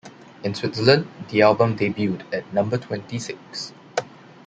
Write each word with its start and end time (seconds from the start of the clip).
In 0.43 0.55
Switzerland, 0.55 1.05
the 1.29 1.43
album 1.43 1.77
debuted 1.77 2.23
at 2.33 2.51
number 2.51 2.79
twenty-six. 2.79 3.71